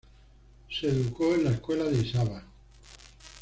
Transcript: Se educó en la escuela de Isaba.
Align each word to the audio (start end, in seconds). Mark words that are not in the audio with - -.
Se 0.67 0.87
educó 0.87 1.35
en 1.35 1.43
la 1.43 1.51
escuela 1.51 1.83
de 1.83 1.99
Isaba. 2.01 2.43